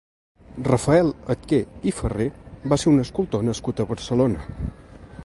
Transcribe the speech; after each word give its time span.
Rafael 0.67 1.11
Atché 1.33 1.59
i 1.91 1.93
Ferré 1.97 2.27
va 2.73 2.81
ser 2.85 2.89
un 2.95 2.99
escultor 3.07 3.47
nascut 3.51 3.85
a 3.85 3.89
Barcelona. 3.93 4.49